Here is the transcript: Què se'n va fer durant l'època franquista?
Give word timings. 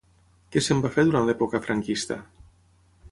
Què 0.55 0.63
se'n 0.67 0.79
va 0.85 0.91
fer 0.95 1.05
durant 1.09 1.29
l'època 1.29 1.63
franquista? 1.67 2.21